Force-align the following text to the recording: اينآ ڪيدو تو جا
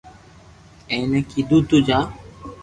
اينآ 0.91 1.19
ڪيدو 1.29 1.57
تو 1.69 1.77
جا 1.87 1.99